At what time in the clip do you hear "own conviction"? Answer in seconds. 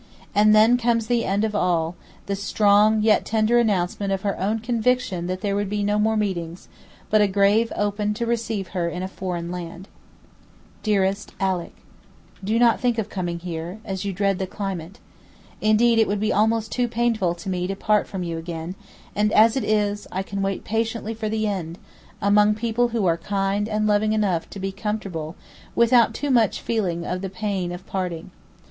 4.39-5.27